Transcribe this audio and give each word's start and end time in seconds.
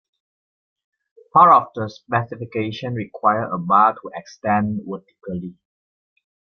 Part 1.31 1.53
of 1.53 1.67
the 1.75 1.87
specification 1.87 2.95
required 2.95 3.51
a 3.53 3.59
bar 3.59 3.93
to 3.93 4.09
"extend 4.15 4.81
vertically". 4.87 5.53